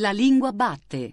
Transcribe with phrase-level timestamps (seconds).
[0.00, 1.12] La lingua batte.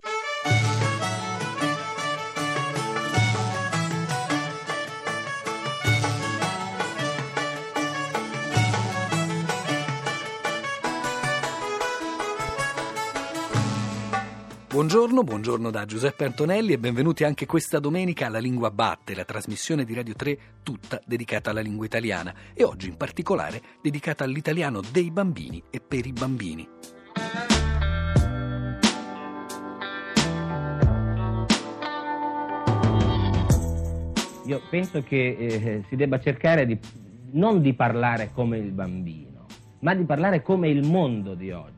[14.68, 19.84] Buongiorno, buongiorno da Giuseppe Antonelli e benvenuti anche questa domenica alla Lingua Batte, la trasmissione
[19.84, 25.10] di Radio 3 tutta dedicata alla lingua italiana e oggi in particolare dedicata all'italiano dei
[25.10, 26.70] bambini e per i bambini.
[34.46, 36.78] Io penso che eh, si debba cercare di,
[37.32, 39.46] non di parlare come il bambino,
[39.80, 41.74] ma di parlare come il mondo di oggi.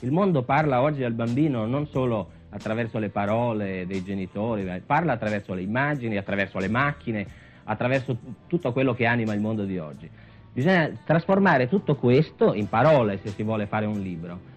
[0.00, 5.52] Il mondo parla oggi al bambino non solo attraverso le parole dei genitori, parla attraverso
[5.54, 7.26] le immagini, attraverso le macchine,
[7.64, 10.08] attraverso tutto quello che anima il mondo di oggi.
[10.52, 14.50] Bisogna trasformare tutto questo in parole se si vuole fare un libro.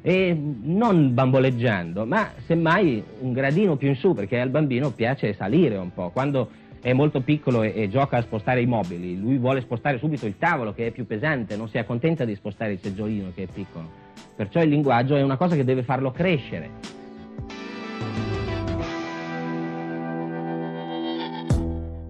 [0.00, 5.76] E non bamboleggiando, ma semmai un gradino più in su, perché al bambino piace salire
[5.76, 6.10] un po'.
[6.10, 6.48] Quando
[6.82, 10.36] è molto piccolo e, e, gioca a spostare i mobili, lui vuole spostare subito il
[10.36, 13.88] tavolo che è più pesante, non si accontenta di spostare il seggiolino che è piccolo.
[14.34, 17.00] Perciò il linguaggio è una cosa che deve farlo crescere.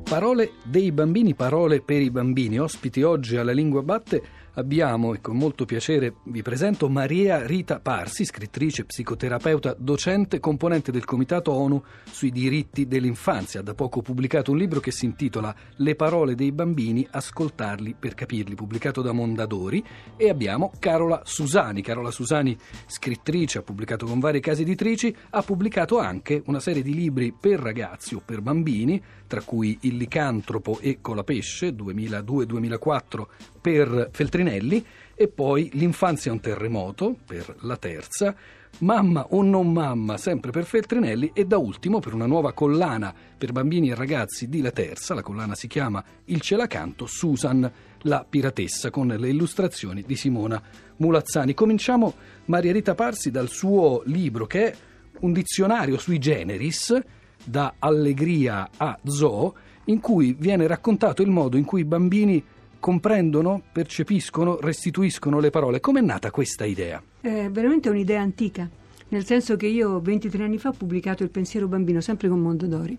[0.09, 2.59] Parole dei bambini, parole per i bambini.
[2.59, 4.23] Ospiti oggi alla Lingua Batte
[4.55, 11.05] abbiamo, e con molto piacere vi presento, Maria Rita Parsi, scrittrice, psicoterapeuta, docente, componente del
[11.05, 13.61] Comitato ONU sui diritti dell'infanzia.
[13.61, 18.15] Ha da poco pubblicato un libro che si intitola Le parole dei bambini, ascoltarli per
[18.15, 19.85] capirli, pubblicato da Mondadori.
[20.17, 21.83] E abbiamo Carola Susani.
[21.83, 22.57] Carola Susani,
[22.87, 27.61] scrittrice, ha pubblicato con varie case editrici, ha pubblicato anche una serie di libri per
[27.61, 33.27] ragazzi o per bambini, tra cui Il licantropo e Colapesce, 2002-2004,
[33.63, 38.35] per Feltrinelli e poi L'infanzia è un terremoto per la terza,
[38.79, 43.53] Mamma o non mamma sempre per Feltrinelli e da ultimo per una nuova collana per
[43.53, 47.71] bambini e ragazzi di La Terza, la collana si chiama Il Celacanto, Susan
[48.05, 50.61] la piratessa con le illustrazioni di Simona
[50.97, 51.55] Mulazzani.
[51.55, 52.15] Cominciamo
[52.47, 54.77] Maria Rita Parsi dal suo libro che è
[55.21, 56.99] un dizionario sui generis
[57.45, 59.55] da allegria a zoo
[59.85, 62.43] in cui viene raccontato il modo in cui i bambini
[62.83, 65.79] comprendono, percepiscono, restituiscono le parole.
[65.79, 67.01] Com'è nata questa idea?
[67.21, 68.69] È veramente un'idea antica,
[69.11, 72.99] nel senso che io 23 anni fa ho pubblicato Il pensiero bambino, sempre con Mondadori.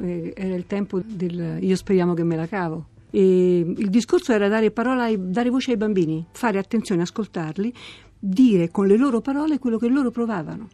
[0.00, 2.86] Eh, era il tempo del io speriamo che me la cavo.
[3.10, 7.74] E il discorso era dare, parola, dare voce ai bambini, fare attenzione, ascoltarli,
[8.16, 10.68] dire con le loro parole quello che loro provavano.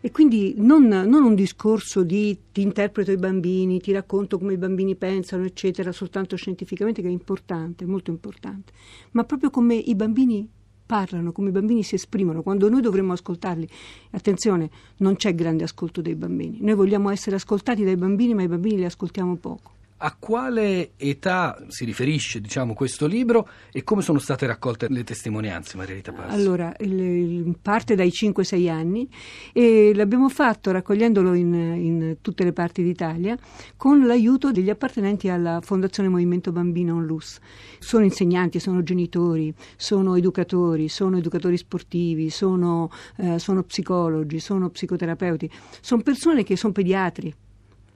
[0.00, 4.58] E quindi non, non, un discorso di ti interpreto i bambini, ti racconto come i
[4.58, 8.72] bambini pensano, eccetera, soltanto scientificamente, che è importante, molto importante,
[9.12, 10.48] ma proprio come i bambini
[10.86, 13.68] parlano, come i bambini si esprimono, quando noi dovremmo ascoltarli.
[14.12, 16.58] Attenzione, non c'è grande ascolto dei bambini.
[16.62, 19.72] Noi vogliamo essere ascoltati dai bambini, ma i bambini li ascoltiamo poco.
[20.00, 25.76] A quale età si riferisce diciamo, questo libro e come sono state raccolte le testimonianze,
[25.76, 26.34] Maria Rita Passi?
[26.34, 29.08] Allora, il, parte dai 5-6 anni
[29.52, 33.36] e l'abbiamo fatto raccogliendolo in, in, tutte le parti d'Italia
[33.76, 37.40] con l'aiuto degli appartenenti alla Fondazione Movimento Bambino Onlus.
[37.80, 45.50] Sono insegnanti, sono genitori, sono educatori, sono educatori sportivi, sono, eh, sono psicologi, sono psicoterapeuti,
[45.80, 47.34] sono persone che sono pediatri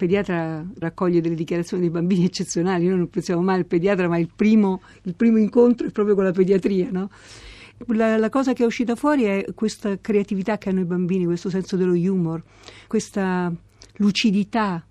[0.02, 4.28] pediatra raccoglie delle dichiarazioni dei bambini eccezionali, noi non pensiamo mai al pediatra, ma il
[4.34, 7.08] primo, il primo incontro è proprio con la pediatria, no?
[7.86, 11.50] La, la, cosa che è uscita fuori è questa creatività che hanno i bambini, questo
[11.50, 12.42] senso dello humor,
[12.88, 13.52] questa
[13.98, 14.84] lucidità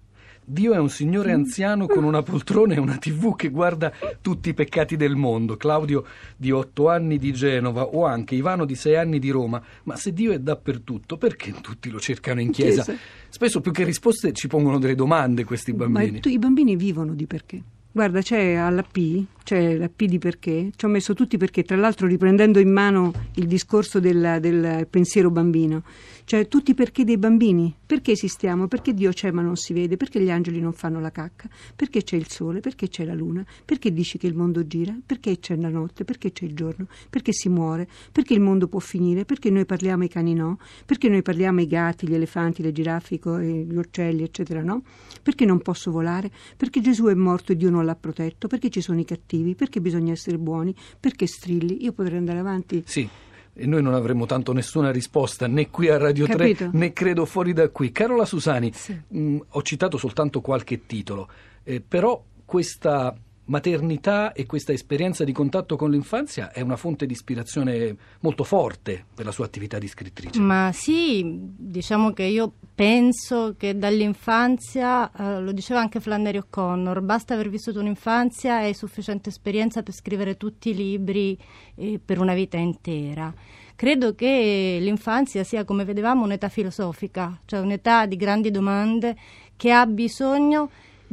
[0.51, 3.89] Dio è un signore anziano con una poltrona e una tv che guarda
[4.19, 5.55] tutti i peccati del mondo.
[5.55, 6.03] Claudio
[6.35, 9.63] di otto anni di Genova o anche Ivano di sei anni di Roma.
[9.83, 12.83] Ma se Dio è dappertutto, perché tutti lo cercano in chiesa?
[12.83, 12.99] chiesa.
[13.29, 16.19] Spesso più che risposte ci pongono delle domande questi bambini.
[16.21, 17.63] Ma i bambini vivono di perché?
[17.93, 21.75] Guarda, c'è alla P, c'è la P di perché, ci ho messo tutti perché, tra
[21.75, 25.83] l'altro riprendendo in mano il discorso del, del pensiero bambino,
[26.25, 30.21] cioè tutti perché dei bambini, perché esistiamo, perché Dio c'è ma non si vede, perché
[30.21, 33.91] gli angeli non fanno la cacca, perché c'è il sole, perché c'è la luna, perché
[33.91, 37.49] dici che il mondo gira, perché c'è la notte, perché c'è il giorno, perché si
[37.49, 41.59] muore, perché il mondo può finire, perché noi parliamo ai cani no, perché noi parliamo
[41.59, 44.83] ai gatti, gli elefanti, le giraffe, gli uccelli, eccetera no,
[45.21, 48.81] perché non posso volare, perché Gesù è morto e Dio non l'ha protetto, perché ci
[48.81, 52.83] sono i cattivi, perché bisogna essere buoni, perché strilli, io potrei andare avanti.
[52.85, 53.09] Sì
[53.53, 56.69] e noi non avremo tanto nessuna risposta né qui a Radio Capito.
[56.69, 57.91] 3 né credo fuori da qui.
[57.91, 58.93] Carola Susani, sì.
[58.93, 61.27] mh, mm, ho citato soltanto qualche titolo,
[61.63, 63.13] eh, però questa
[63.51, 69.05] maternità e questa esperienza di contatto con l'infanzia è una fonte di ispirazione molto forte
[69.13, 70.39] per la sua attività di scrittrice.
[70.39, 77.33] Ma sì, diciamo che io penso che dall'infanzia, eh, lo diceva anche Flannery O'Connor, basta
[77.33, 81.37] aver vissuto un'infanzia e sufficiente esperienza per scrivere tutti i libri
[81.75, 83.33] eh, per una vita intera.
[83.75, 89.17] Credo che l'infanzia sia, come vedevamo, un'età filosofica, cioè un'età di grandi domande
[89.57, 90.69] che ha bisogno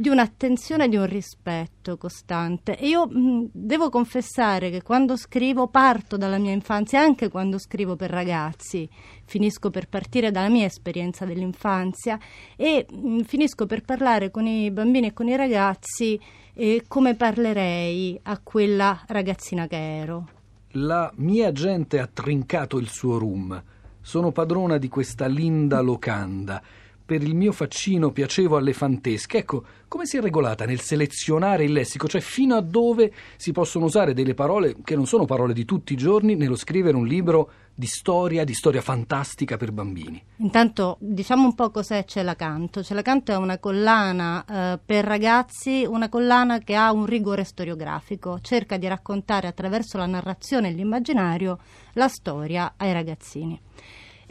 [0.07, 2.77] un'attenzione e di un rispetto costante.
[2.77, 7.97] E io mh, devo confessare che quando scrivo parto dalla mia infanzia, anche quando scrivo
[7.97, 8.87] per ragazzi,
[9.25, 12.17] finisco per partire dalla mia esperienza dell'infanzia
[12.55, 16.17] e mh, finisco per parlare con i bambini e con i ragazzi
[16.53, 20.29] eh, come parlerei a quella ragazzina che ero.
[20.73, 23.61] La mia gente ha trincato il suo rum.
[24.01, 26.61] Sono padrona di questa linda locanda
[27.09, 29.39] per il mio faccino piacevo alle fantesche.
[29.39, 32.07] Ecco, come si è regolata nel selezionare il lessico?
[32.07, 35.93] Cioè, fino a dove si possono usare delle parole che non sono parole di tutti
[35.93, 40.23] i giorni nello scrivere un libro di storia, di storia fantastica per bambini?
[40.35, 42.83] Intanto diciamo un po' cos'è Celacanto.
[42.83, 48.77] Celacanto è una collana eh, per ragazzi, una collana che ha un rigore storiografico, cerca
[48.77, 51.57] di raccontare attraverso la narrazione e l'immaginario
[51.93, 53.59] la storia ai ragazzini.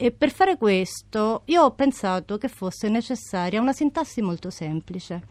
[0.00, 5.22] E per fare questo io ho pensato che fosse necessaria una sintassi molto semplice,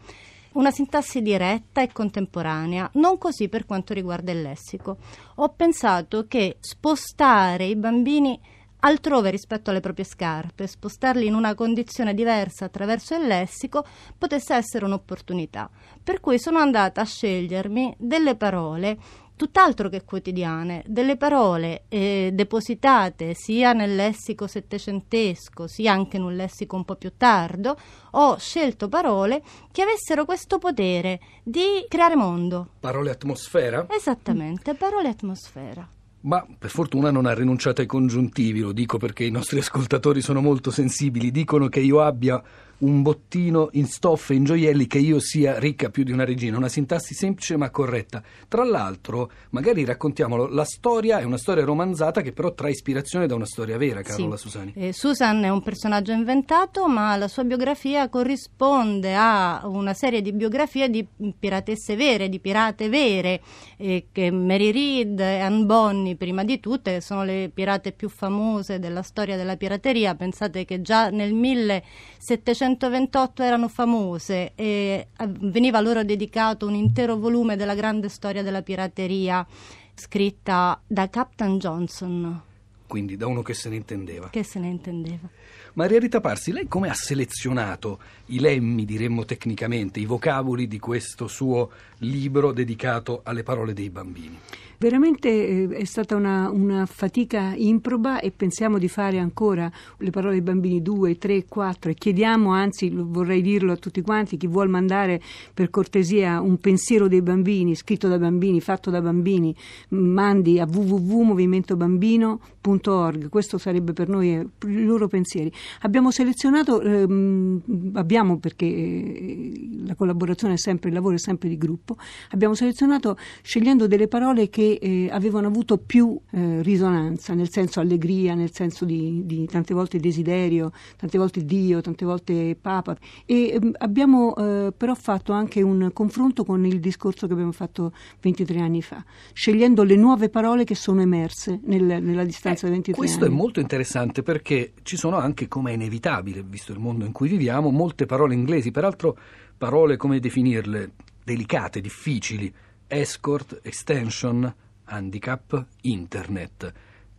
[0.52, 4.98] una sintassi diretta e contemporanea, non così per quanto riguarda il lessico.
[5.36, 8.38] Ho pensato che spostare i bambini
[8.80, 13.86] altrove rispetto alle proprie scarpe, spostarli in una condizione diversa attraverso il lessico
[14.18, 15.70] potesse essere un'opportunità.
[16.04, 18.98] Per cui sono andata a scegliermi delle parole
[19.38, 26.34] tutt'altro che quotidiane, delle parole eh, depositate sia nel lessico settecentesco sia anche in un
[26.34, 27.78] lessico un po' più tardo,
[28.10, 29.42] ho scelto parole
[29.72, 32.72] che avessero questo potere di creare mondo.
[32.80, 33.86] Parole atmosfera?
[33.88, 35.88] Esattamente, parole atmosfera.
[36.20, 40.40] Ma per fortuna non ha rinunciato ai congiuntivi, lo dico perché i nostri ascoltatori sono
[40.40, 42.42] molto sensibili, dicono che io abbia
[42.78, 46.68] un bottino in stoffe, in gioielli, che io sia ricca più di una regina, una
[46.68, 48.22] sintassi semplice ma corretta.
[48.46, 53.34] Tra l'altro, magari raccontiamolo, la storia è una storia romanzata che però trae ispirazione da
[53.34, 54.42] una storia vera, Carola sì.
[54.42, 54.72] Susani.
[54.76, 60.32] Eh, Susan è un personaggio inventato, ma la sua biografia corrisponde a una serie di
[60.32, 61.06] biografie di
[61.38, 63.40] piratesse vere, di pirate vere,
[63.76, 68.78] eh, che Mary Read e Anne Bonny, prima di tutte, sono le pirate più famose
[68.78, 70.14] della storia della pirateria.
[70.14, 75.08] Pensate che già nel 1700 1928 erano famose e
[75.40, 79.46] veniva loro dedicato un intero volume della grande storia della pirateria
[79.94, 82.42] scritta da Captain Johnson.
[82.86, 84.28] Quindi da uno che se ne intendeva.
[84.30, 85.28] Che se ne intendeva.
[85.74, 91.26] Maria Rita Parsi, lei come ha selezionato i lemmi, diremmo tecnicamente, i vocaboli di questo
[91.26, 94.38] suo libro dedicato alle parole dei bambini?
[94.80, 100.34] Veramente eh, è stata una, una, fatica improba e pensiamo di fare ancora le parole
[100.34, 104.68] dei bambini 2, 3, 4 e chiediamo, anzi vorrei dirlo a tutti quanti, chi vuol
[104.68, 105.20] mandare
[105.52, 109.52] per cortesia un pensiero dei bambini, scritto da bambini, fatto da bambini,
[109.88, 115.52] mandi a www.movimentobambino.org, questo sarebbe per noi eh, i loro pensieri.
[115.80, 121.58] Abbiamo selezionato, ehm, abbiamo perché eh, la collaborazione è sempre, il lavoro è sempre di
[121.58, 121.96] gruppo,
[122.30, 128.34] abbiamo selezionato scegliendo delle parole che eh, avevano avuto più eh, risonanza, nel senso allegria,
[128.34, 132.96] nel senso di, di, tante volte desiderio, tante volte Dio, tante volte Papa.
[133.24, 137.92] E ehm, abbiamo eh, però fatto anche un confronto con il discorso che abbiamo fatto
[138.20, 142.96] 23 anni fa, scegliendo le nuove parole che sono emerse nel, nella distanza di 23
[142.96, 143.24] questo anni.
[143.24, 147.12] Questo è molto interessante perché ci sono anche, come è inevitabile, visto il mondo in
[147.12, 149.16] cui viviamo, molte parole inglesi, peraltro
[149.56, 150.92] parole, come definirle,
[151.24, 152.52] delicate, difficili
[152.88, 154.52] escort, extension,
[154.84, 156.72] handicap, internet.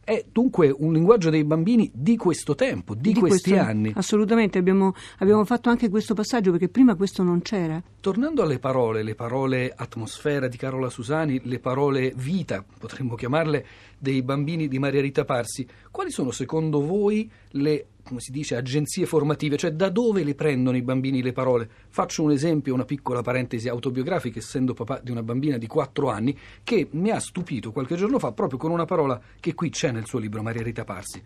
[0.03, 3.91] È dunque un linguaggio dei bambini di questo tempo, di, di questi questo, anni.
[3.95, 7.79] Assolutamente, abbiamo, abbiamo, fatto anche questo passaggio perché prima questo non c'era.
[7.99, 13.65] Tornando alle parole, le parole atmosfera di Carola Susani, le parole vita, potremmo chiamarle,
[13.99, 19.05] dei bambini di Maria Rita Parsi, quali sono secondo voi le come si dice, agenzie
[19.05, 21.69] formative, cioè da dove le prendono i bambini le parole.
[21.89, 26.37] Faccio un esempio, una piccola parentesi autobiografica, essendo papà di una bambina di 4 anni,
[26.63, 30.07] che mi ha stupito qualche giorno fa proprio con una parola che qui c'è nel
[30.07, 31.23] suo libro, Maria Rita Parsi.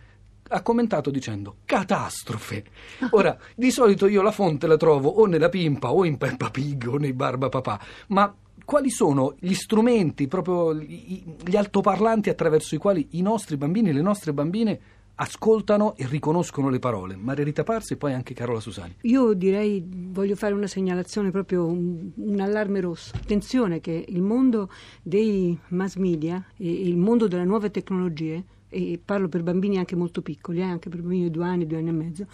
[0.50, 2.66] Ha commentato dicendo catastrofe.
[3.12, 6.86] Ora, di solito io la fonte la trovo o nella Pimpa o in Peppa Pig
[6.86, 8.36] o nei Barba Papà, ma
[8.66, 14.34] quali sono gli strumenti, proprio gli altoparlanti attraverso i quali i nostri bambini, le nostre
[14.34, 14.80] bambine
[15.24, 17.16] ascoltano e riconoscono le parole.
[17.16, 18.96] Maria Rita Parsi e poi anche Carola Susani.
[19.02, 23.16] Io direi, voglio fare una segnalazione, proprio un, un allarme rosso.
[23.16, 24.70] Attenzione che il mondo
[25.02, 30.22] dei mass media e il mondo delle nuove tecnologie e parlo per bambini anche molto
[30.22, 32.26] piccoli, eh, anche per bambini di due anni, due anni e mezzo,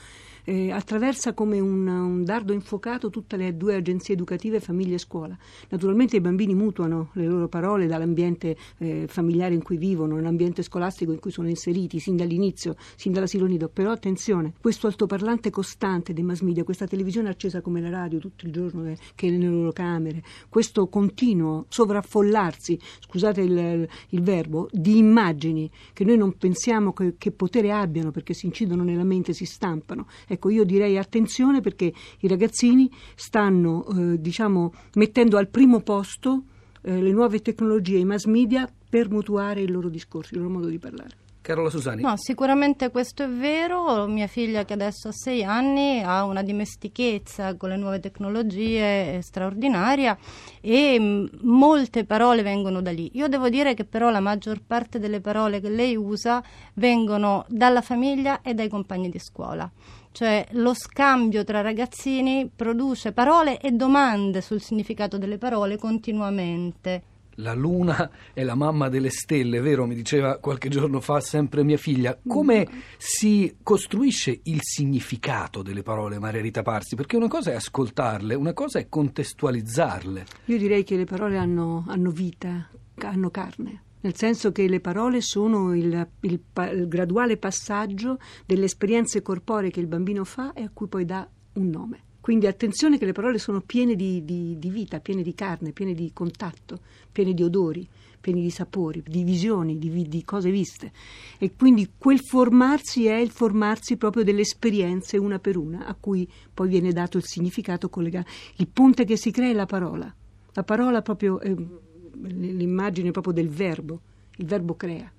[0.45, 5.37] eh, attraversa come un, un, dardo infuocato tutte le due agenzie educative, famiglia e scuola.
[5.69, 11.11] Naturalmente i bambini mutuano le loro parole dall'ambiente eh, familiare in cui vivono, nell'ambiente scolastico
[11.11, 13.69] in cui sono inseriti, sin dall'inizio, sin dall'asilo nido.
[13.69, 18.45] Però attenzione, questo altoparlante costante dei mass media, questa televisione accesa come la radio tutto
[18.45, 24.97] il giorno che è nelle loro camere, questo continuo sovraffollarsi, scusate il, il verbo, di
[24.97, 29.45] immagini che noi non pensiamo che, che potere abbiano perché si incidono nella mente, si
[29.45, 30.07] stampano.
[30.27, 36.43] Ecco, io direi attenzione perché i ragazzini stanno eh, diciamo, mettendo al primo posto
[36.81, 40.67] eh, le nuove tecnologie, i mass media per mutuare il loro discorso, il loro modo
[40.67, 41.18] di parlare.
[41.49, 42.03] Carola Susani.
[42.03, 44.05] No, sicuramente questo è vero.
[44.05, 50.15] Mia figlia, che adesso ha sei anni, ha una dimestichezza con le nuove tecnologie straordinaria
[50.61, 53.09] e mm, molte parole vengono da lì.
[53.13, 56.43] Io devo dire che però la maggior parte delle parole che lei usa
[56.75, 59.67] vengono dalla famiglia e dai compagni di scuola
[60.11, 67.03] cioè lo scambio tra ragazzini produce parole e domande sul significato delle parole continuamente.
[67.39, 69.85] La luna è la mamma delle stelle, vero?
[69.85, 72.17] Mi diceva qualche giorno fa sempre mia figlia.
[72.27, 72.67] Come
[72.97, 76.95] si costruisce il significato delle parole, Maria Rita Parsi?
[76.95, 80.25] Perché una cosa è ascoltarle, una cosa è contestualizzarle.
[80.45, 85.19] Io direi che le parole hanno, hanno vita, hanno carne nel senso che le parole
[85.19, 90.69] sono il, il, il, graduale passaggio delle esperienze corporee che il bambino fa e a
[90.71, 92.03] cui poi dà un nome.
[92.29, 95.95] Quindi attenzione che le parole sono piene di, di, di vita, piene di carne, piene
[95.95, 96.77] di contatto,
[97.11, 97.87] piene di odori,
[98.21, 100.91] piene di sapori, di visioni, di, di cose viste.
[101.39, 106.29] E quindi quel formarsi è il formarsi proprio delle esperienze una per una, a cui
[106.53, 108.29] poi viene dato il significato collegato.
[108.57, 110.15] Il ponte che si crea è la parola.
[110.53, 111.39] La parola proprio...
[111.39, 114.01] È, l'immagine proprio del verbo,
[114.35, 115.11] il verbo crea.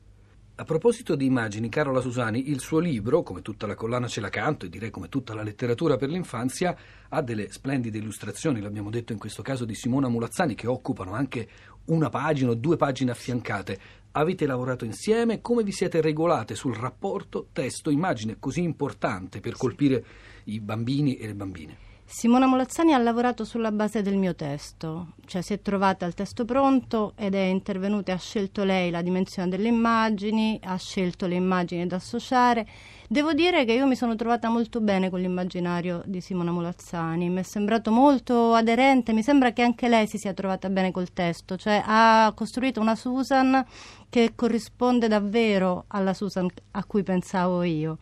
[0.60, 4.28] A proposito di immagini, Carola Susani, il suo libro, come tutta la collana Ce la
[4.28, 6.76] canto e direi come tutta la letteratura per l'infanzia,
[7.08, 11.48] ha delle splendide illustrazioni, l'abbiamo detto in questo caso di Simona Mulazzani, che occupano anche
[11.86, 13.80] una pagina o due pagine affiancate.
[14.12, 15.40] Avete lavorato insieme?
[15.40, 20.04] Come vi siete regolate sul rapporto testo-immagine così importante per colpire
[20.44, 21.89] i bambini e le bambine?
[22.12, 26.44] Simona Molazzani ha lavorato sulla base del mio testo, cioè si è trovata il testo
[26.44, 31.36] pronto ed è intervenuta e ha scelto lei la dimensione delle immagini, ha scelto le
[31.36, 32.66] immagini da associare.
[33.08, 37.40] Devo dire che io mi sono trovata molto bene con l'immaginario di Simona Molazzani, mi
[37.40, 41.56] è sembrato molto aderente, mi sembra che anche lei si sia trovata bene col testo,
[41.56, 43.64] cioè ha costruito una Susan
[44.08, 47.98] che corrisponde davvero alla Susan a cui pensavo io.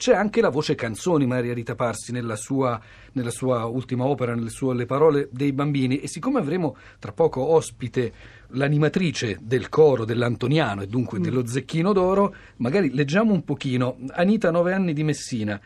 [0.00, 2.80] C'è anche la voce canzoni Maria Rita Parsi nella sua,
[3.12, 7.42] nella sua ultima opera, nelle sue Le parole dei bambini e siccome avremo tra poco
[7.42, 8.10] ospite
[8.52, 13.98] l'animatrice del coro dell'Antoniano e dunque dello Zecchino d'Oro, magari leggiamo un pochino.
[14.12, 15.60] Anita, nove anni di Messina.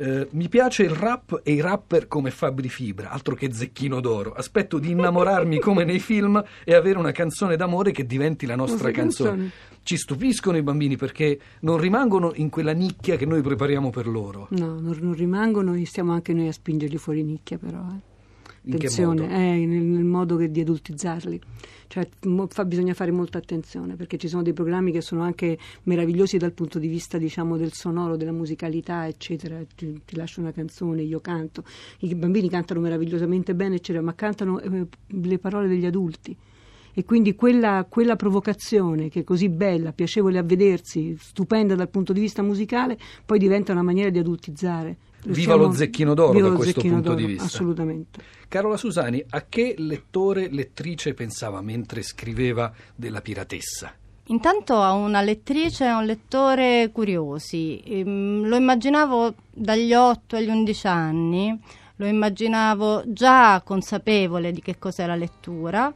[0.00, 4.32] Eh, mi piace il rap e i rapper come Fabri Fibra, altro che Zecchino d'Oro.
[4.32, 8.90] Aspetto di innamorarmi come nei film e avere una canzone d'amore che diventi la nostra
[8.92, 9.50] canzone
[9.82, 14.46] ci stupiscono i bambini perché non rimangono in quella nicchia che noi prepariamo per loro.
[14.50, 17.80] No, non, non rimangono e stiamo anche noi a spingerli fuori nicchia però.
[17.80, 18.09] Eh.
[18.62, 21.40] Attenzione, eh, nel, nel, modo che, di adultizzarli.
[21.86, 25.58] Cioè, mo, fa, bisogna fare molta attenzione perché ci sono dei programmi che sono anche
[25.84, 29.60] meravigliosi dal punto di vista diciamo, del sonoro, della musicalità, eccetera.
[29.74, 31.64] Ti, ti, lascio una canzone, io canto.
[32.00, 36.36] I bambini cantano meravigliosamente bene, eccetera, ma cantano eh, le parole degli adulti
[36.92, 42.12] e quindi quella, quella, provocazione che è così bella, piacevole a vedersi, stupenda dal punto
[42.12, 44.96] di vista musicale, poi diventa una maniera di adultizzare.
[45.26, 47.44] Viva lo zecchino d'oro Viva da questo punto d'oro, di vista.
[47.44, 48.20] Assolutamente.
[48.48, 53.94] Carola Susani, a che lettore, lettrice pensava mentre scriveva della piratessa?
[54.24, 57.82] Intanto a una lettrice e a un lettore curiosi.
[57.84, 61.60] Ehm, lo immaginavo dagli 8 agli 11 anni,
[61.96, 65.92] lo immaginavo già consapevole di che cos'è la lettura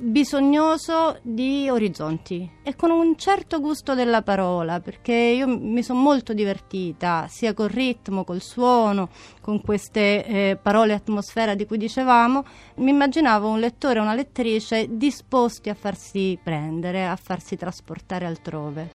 [0.00, 6.32] bisognoso di orizzonti e con un certo gusto della parola perché io mi sono molto
[6.32, 9.08] divertita sia col ritmo, col suono,
[9.40, 12.44] con queste eh, parole atmosfera di cui dicevamo,
[12.76, 18.86] mi immaginavo un lettore o una lettrice disposti a farsi prendere, a farsi trasportare altrove.